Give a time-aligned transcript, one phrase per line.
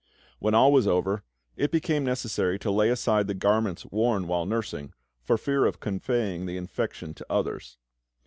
[0.39, 1.21] When all was over,
[1.55, 6.47] it became necessary to lay aside the garments worn while nursing, for fear of conveying
[6.47, 7.77] the infection to others.